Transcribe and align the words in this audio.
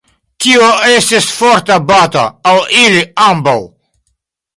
Tio 0.43 0.69
estis 0.93 1.27
forta 1.41 1.77
bato 1.91 2.23
al 2.53 2.57
ili 2.85 3.05
ambaŭ. 3.27 3.55